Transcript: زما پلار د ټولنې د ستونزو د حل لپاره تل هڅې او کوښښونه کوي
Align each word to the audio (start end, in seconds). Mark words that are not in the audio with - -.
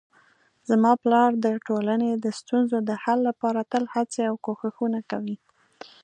زما 0.69 0.91
پلار 1.03 1.31
د 1.45 1.47
ټولنې 1.67 2.11
د 2.15 2.25
ستونزو 2.39 2.77
د 2.89 2.91
حل 3.03 3.19
لپاره 3.29 3.67
تل 3.71 3.83
هڅې 3.95 4.21
او 4.29 4.35
کوښښونه 4.45 4.99
کوي 5.11 5.37